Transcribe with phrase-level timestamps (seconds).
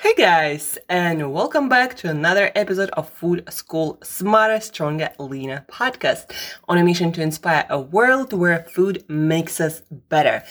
[0.00, 6.32] Hey guys, and welcome back to another episode of Food School Smarter, Stronger, Leaner podcast
[6.68, 10.44] on a mission to inspire a world where food makes us better.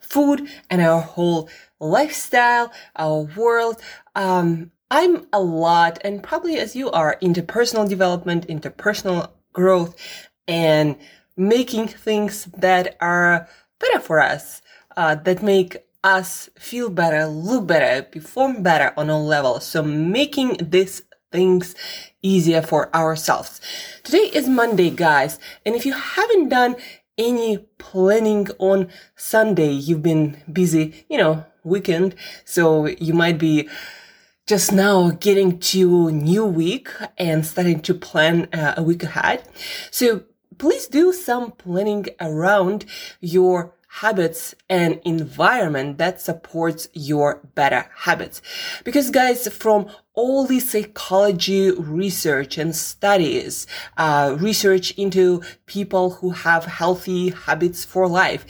[0.00, 3.82] Food and our whole lifestyle, our world.
[4.14, 9.96] Um, I'm a lot, and probably as you are, into personal development, into personal growth,
[10.46, 10.96] and
[11.36, 13.48] making things that are
[13.80, 14.62] better for us,
[14.96, 19.64] uh, that make us feel better, look better, perform better on all levels.
[19.66, 21.74] So making these things
[22.22, 23.60] easier for ourselves.
[24.02, 25.38] Today is Monday, guys.
[25.64, 26.76] And if you haven't done
[27.18, 32.14] any planning on Sunday, you've been busy, you know, weekend.
[32.44, 33.68] So you might be
[34.46, 39.44] just now getting to new week and starting to plan uh, a week ahead.
[39.90, 40.24] So
[40.58, 42.84] please do some planning around
[43.20, 48.40] your habits and environment that supports your better habits.
[48.84, 53.66] Because guys, from all the psychology research and studies,
[53.98, 58.46] uh, research into people who have healthy habits for life,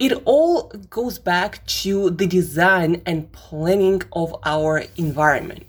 [0.00, 5.64] it all goes back to the design and planning of our environment.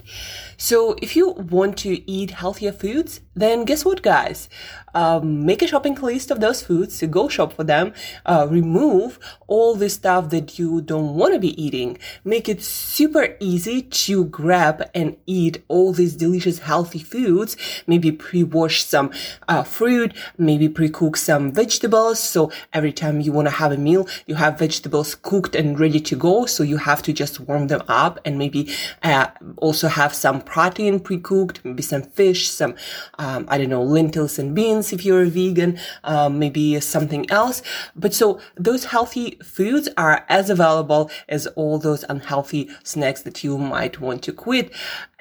[0.62, 4.48] So if you want to eat healthier foods, then guess what, guys?
[4.94, 7.94] Um, make a shopping list of those foods, go shop for them,
[8.26, 13.38] uh, remove all the stuff that you don't want to be eating, make it super
[13.40, 17.56] easy to grab and eat all these delicious healthy foods,
[17.88, 19.12] maybe pre-wash some
[19.48, 24.06] uh, fruit, maybe pre-cook some vegetables, so every time you want to have a meal,
[24.28, 27.82] you have vegetables cooked and ready to go, so you have to just warm them
[27.88, 28.70] up and maybe
[29.04, 32.76] uh, also have some protein pre-cooked, maybe some fish, some
[33.18, 37.64] um, I don't know, lentils and beans if you're a vegan, um, maybe something else.
[37.96, 43.58] But so those healthy foods are as available as all those unhealthy snacks that you
[43.58, 44.72] might want to quit.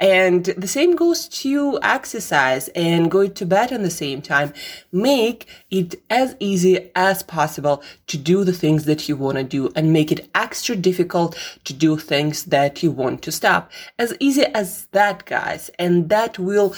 [0.00, 4.54] And the same goes to exercise and going to bed at the same time.
[4.90, 9.70] Make it as easy as possible to do the things that you want to do
[9.76, 13.70] and make it extra difficult to do things that you want to stop.
[13.98, 15.70] As easy as that, guys.
[15.78, 16.74] And that will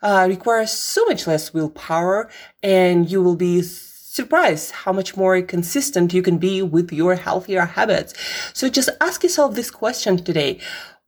[0.00, 2.30] uh, so much less willpower
[2.62, 7.64] and you will be surprised how much more consistent you can be with your healthier
[7.64, 8.14] habits.
[8.52, 10.60] So just ask yourself this question today.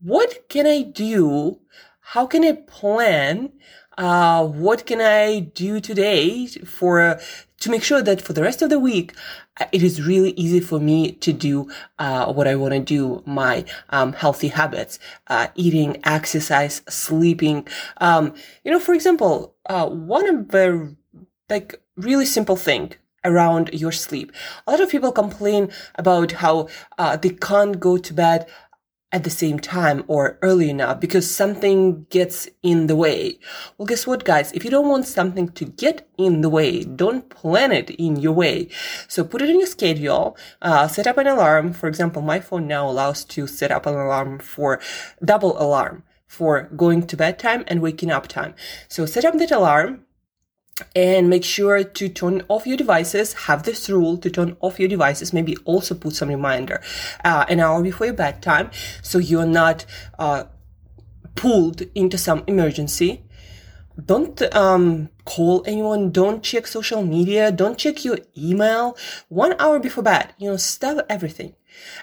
[0.03, 1.61] What can I do?
[2.01, 3.53] How can I plan?
[3.97, 7.21] Uh, what can I do today for
[7.61, 9.15] to make sure that for the rest of the week,
[9.61, 11.71] uh, it is really easy for me to do
[12.01, 14.99] uh, what I want to do, my um, healthy habits,
[15.29, 17.69] uh, eating, exercise, sleeping.
[17.99, 18.35] Um,
[18.65, 20.97] you know, for example, uh, one of the
[21.49, 24.33] like really simple thing around your sleep.
[24.67, 26.67] A lot of people complain about how
[26.99, 28.49] uh, they can't go to bed
[29.13, 33.39] at the same time or early enough because something gets in the way.
[33.77, 34.51] Well, guess what, guys?
[34.53, 38.33] If you don't want something to get in the way, don't plan it in your
[38.33, 38.69] way.
[39.09, 41.73] So put it in your schedule, uh, set up an alarm.
[41.75, 44.81] For example, my phone now allows to set up an alarm for
[45.23, 48.55] double alarm for going to bed time and waking up time.
[48.89, 50.07] So set up that alarm
[50.95, 54.89] and make sure to turn off your devices have this rule to turn off your
[54.89, 56.81] devices maybe also put some reminder
[57.25, 58.71] uh, an hour before your bedtime
[59.03, 59.85] so you're not
[60.19, 60.45] uh,
[61.35, 63.25] pulled into some emergency.
[64.05, 68.97] Don't um, call anyone don't check social media don't check your email.
[69.29, 71.55] One hour before bed you know stop everything.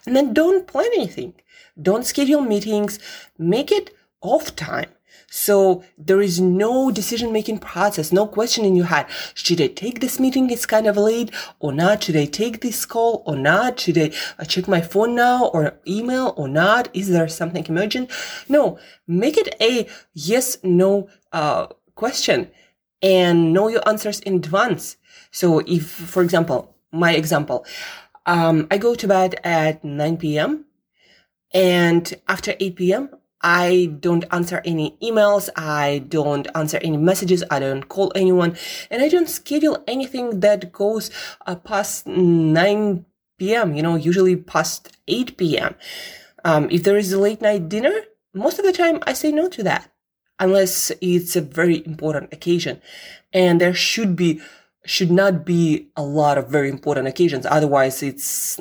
[0.06, 1.34] And then don't plan anything.
[1.82, 3.00] Don't schedule meetings.
[3.38, 3.92] Make it
[4.22, 4.90] off time
[5.30, 9.06] so there is no decision making process, no question in your head.
[9.34, 10.50] Should I take this meeting?
[10.50, 12.04] It's kind of late or not?
[12.04, 13.80] Should I take this call or not?
[13.80, 16.90] Should I check my phone now or email or not?
[16.94, 18.12] Is there something emergent?
[18.48, 22.50] No, make it a yes, no, uh, question
[23.02, 24.98] and know your answers in advance.
[25.32, 27.66] So if, for example, my example,
[28.26, 30.66] um, I go to bed at 9 p.m.
[31.54, 33.10] and after 8 p.m.,
[33.42, 35.50] I don't answer any emails.
[35.56, 37.44] I don't answer any messages.
[37.50, 38.58] I don't call anyone
[38.90, 41.10] and I don't schedule anything that goes
[41.46, 43.06] uh, past 9
[43.38, 45.76] p.m., you know, usually past 8 p.m.
[46.44, 47.94] Um, if there is a late night dinner,
[48.34, 49.90] most of the time I say no to that
[50.40, 52.82] unless it's a very important occasion
[53.34, 54.42] and there should be
[54.90, 57.46] should not be a lot of very important occasions.
[57.46, 58.60] Otherwise, it's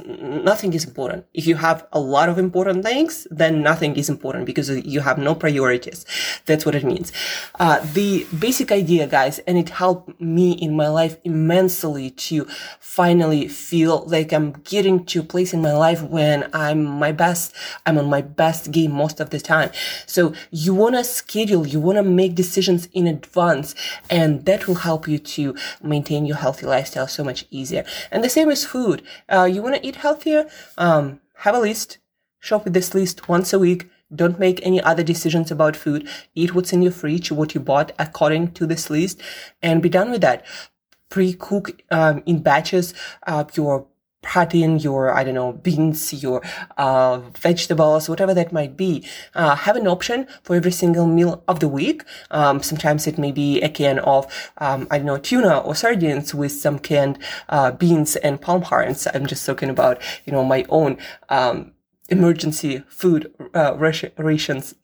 [0.51, 1.25] nothing is important.
[1.33, 5.17] If you have a lot of important things, then nothing is important because you have
[5.17, 6.05] no priorities.
[6.45, 7.13] That's what it means.
[7.59, 12.45] Uh, the basic idea, guys, and it helped me in my life immensely to
[12.79, 17.55] finally feel like I'm getting to a place in my life when I'm my best.
[17.87, 19.71] I'm on my best game most of the time.
[20.05, 23.75] So you want to schedule, you want to make decisions in advance,
[24.11, 27.85] and that will help you to maintain your healthy lifestyle so much easier.
[28.11, 29.03] And the same with food.
[29.29, 30.49] Uh, you want to eat healthier?
[30.77, 31.99] Um, have a list.
[32.41, 33.89] Shop with this list once a week.
[34.15, 36.09] Don't make any other decisions about food.
[36.35, 39.21] Eat what's in your fridge, what you bought according to this list,
[39.63, 40.45] and be done with that.
[41.11, 42.95] Pre-cook um, in batches
[43.27, 43.87] uh, your
[44.23, 46.43] protein, your, I don't know, beans, your
[46.77, 51.61] uh, vegetables, whatever that might be, uh, have an option for every single meal of
[51.61, 52.03] the week.
[52.31, 54.27] Um, sometimes it may be a can of,
[54.59, 57.19] um, I don't know, tuna or sardines with some canned
[57.49, 59.07] uh, beans and palm hearts.
[59.15, 60.99] I'm just talking about, you know, my own
[61.29, 61.73] um,
[62.09, 64.75] emergency food uh, rations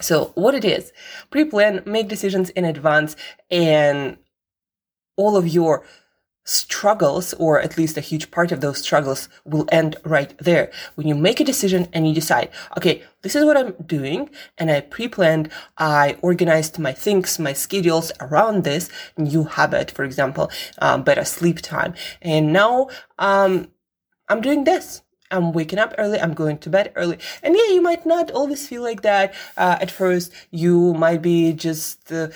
[0.00, 0.92] so what it is,
[1.30, 3.16] pre-plan, make decisions in advance,
[3.50, 4.18] and
[5.16, 5.84] all of your
[6.46, 10.70] struggles, or at least a huge part of those struggles will end right there.
[10.94, 12.48] When you make a decision and you decide,
[12.78, 18.12] okay, this is what I'm doing, and I pre-planned, I organized my things, my schedules
[18.20, 18.88] around this
[19.18, 21.94] new habit, for example, um, better sleep time.
[22.22, 22.88] And now,
[23.18, 23.68] um,
[24.28, 25.02] I'm doing this.
[25.30, 26.20] I'm waking up early.
[26.20, 27.18] I'm going to bed early.
[27.42, 29.34] And yeah, you might not always feel like that.
[29.56, 32.28] Uh, at first, you might be just uh,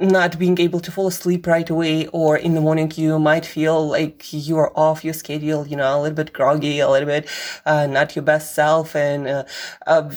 [0.00, 3.88] not being able to fall asleep right away or in the morning you might feel
[3.88, 7.28] like you're off your schedule you know a little bit groggy a little bit
[7.64, 9.44] uh, not your best self and uh,
[9.86, 10.10] uh,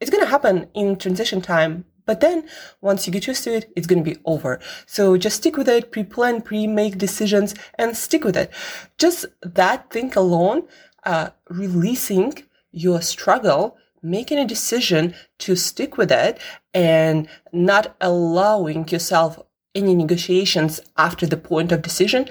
[0.00, 2.48] it's going to happen in transition time but then
[2.80, 4.58] once you get used to it it's going to be over.
[4.84, 8.50] So just stick with it pre-plan pre-make decisions and stick with it.
[8.98, 10.64] Just that thing alone
[11.04, 12.34] uh, releasing
[12.72, 16.38] your struggle making a decision to stick with it
[16.72, 19.38] and not allowing yourself
[19.74, 22.28] any negotiations after the point of decision,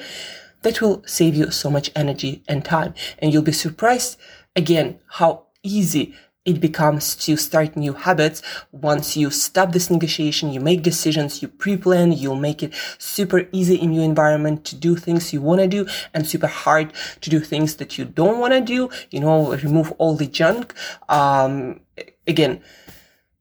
[0.62, 2.94] that will save you so much energy and time.
[3.20, 4.18] And you'll be surprised
[4.56, 6.16] again how easy
[6.50, 8.42] it becomes to start new habits
[8.72, 13.76] once you stop this negotiation, you make decisions, you pre-plan, you'll make it super easy
[13.76, 16.92] in your environment to do things you want to do and super hard
[17.22, 20.74] to do things that you don't want to do, you know, remove all the junk.
[21.08, 21.82] Um,
[22.26, 22.64] again,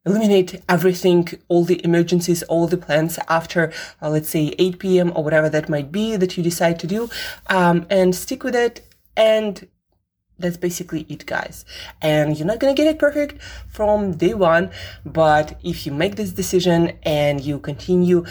[0.04, 3.72] eliminate everything, all the emergencies, all the plans after,
[4.02, 5.12] uh, let's say 8 p.m.
[5.14, 7.08] or whatever that might be that you decide to do,
[7.48, 9.66] um, and stick with it and
[10.38, 11.64] that's basically it guys
[12.02, 14.70] and you're not gonna get it perfect from day one
[15.04, 18.24] but if you make this decision and you continue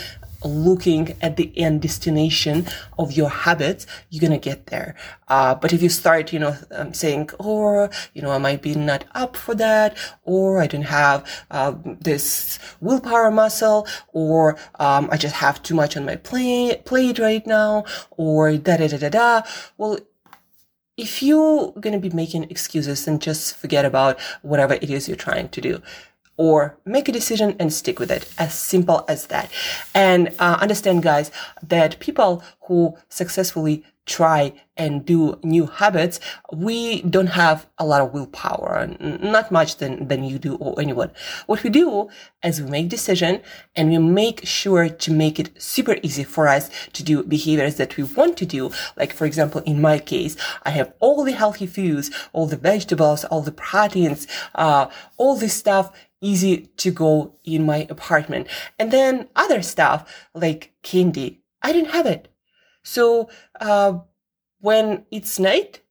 [0.43, 2.65] looking at the end destination
[2.97, 4.95] of your habits, you're gonna get there.
[5.27, 8.75] Uh, but if you start, you know, um, saying, or, you know, I might be
[8.75, 15.17] not up for that, or I don't have uh, this willpower muscle, or um, I
[15.17, 19.09] just have too much on my plate, plate right now, or da da da da
[19.09, 19.41] da.
[19.77, 19.99] Well,
[20.97, 25.15] if you're going to be making excuses, then just forget about whatever it is you're
[25.15, 25.81] trying to do
[26.37, 28.31] or make a decision and stick with it.
[28.37, 29.51] As simple as that.
[29.93, 31.31] And uh, understand, guys,
[31.61, 36.19] that people who successfully try and do new habits,
[36.53, 41.11] we don't have a lot of willpower, not much than, than you do or anyone.
[41.45, 42.09] What we do
[42.43, 43.41] is we make decision
[43.75, 47.97] and we make sure to make it super easy for us to do behaviors that
[47.97, 48.71] we want to do.
[48.95, 53.25] Like, for example, in my case, I have all the healthy foods, all the vegetables,
[53.25, 54.87] all the proteins, uh,
[55.17, 55.91] all this stuff
[56.21, 58.47] easy to go in my apartment.
[58.79, 62.27] And then other stuff like candy, I didn't have it.
[62.83, 63.99] So, uh,
[64.59, 65.81] when it's night,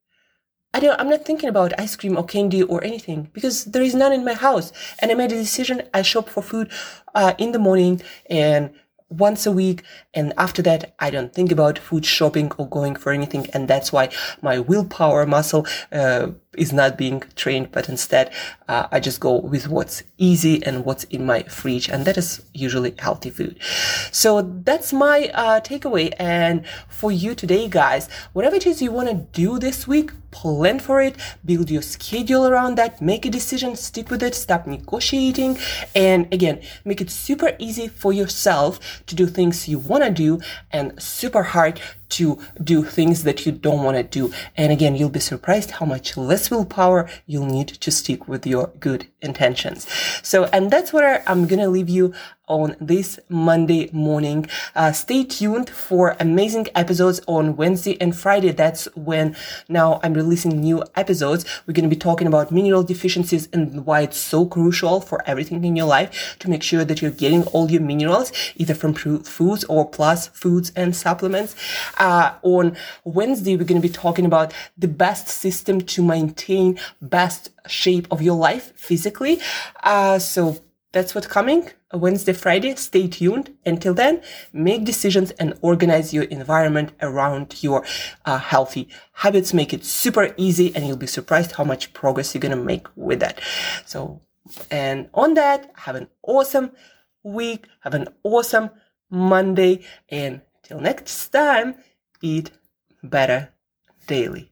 [0.75, 3.95] I don't, I'm not thinking about ice cream or candy or anything because there is
[3.95, 4.73] none in my house.
[4.99, 5.83] And I made a decision.
[5.95, 6.71] I shop for food,
[7.15, 8.75] uh, in the morning and
[9.09, 9.83] once a week.
[10.15, 13.49] And after that, I don't think about food shopping or going for anything.
[13.53, 14.11] And that's why
[14.43, 18.33] my willpower muscle, uh, is not being trained, but instead,
[18.69, 21.89] uh, I just go with what's easy and what's in my fridge.
[21.89, 23.59] And that is usually healthy food.
[24.11, 26.13] So that's my, uh, takeaway.
[26.19, 30.79] And for you today, guys, whatever it is you want to do this week, plan
[30.79, 35.59] for it, build your schedule around that, make a decision, stick with it, stop negotiating.
[35.95, 40.41] And again, make it super easy for yourself to do things you want to do
[40.73, 44.33] and super hard to do things that you don't want to do.
[44.57, 48.69] And again, you'll be surprised how much less willpower you'll need to stick with your
[48.79, 49.87] good intentions.
[50.23, 52.15] So, and that's where I'm going to leave you
[52.47, 54.47] on this Monday morning.
[54.75, 58.53] Uh, stay tuned for amazing episodes on Wednesday and Friday.
[58.53, 59.37] That's when
[59.69, 61.45] now I'm releasing new episodes.
[61.67, 65.65] We're going to be talking about mineral deficiencies and why it's so crucial for everything
[65.65, 69.65] in your life to make sure that you're getting all your minerals either from foods
[69.65, 71.55] or plus foods and supplements.
[71.99, 77.51] Uh, on Wednesday, we're going to be talking about the best system to maintain best
[77.67, 79.41] shape of your life physically.
[79.83, 80.61] Uh, so
[80.97, 82.75] that's what's coming Wednesday, Friday.
[82.77, 83.55] Stay tuned.
[83.67, 84.23] Until then,
[84.55, 87.85] make decisions and organize your environment around your
[88.25, 89.53] uh, healthy habits.
[89.53, 93.21] Make it super easy and you'll be surprised how much progress you're to make with
[93.21, 93.43] that.
[93.85, 94.23] So,
[94.71, 96.71] and on that, have an awesome
[97.23, 97.67] week.
[97.81, 98.71] Have an awesome
[99.11, 99.85] Monday.
[100.09, 101.75] And till next time,
[102.23, 102.53] eat
[103.03, 103.51] better
[104.07, 104.51] daily.